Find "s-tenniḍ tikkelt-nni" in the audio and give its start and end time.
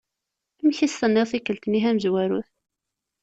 0.93-1.81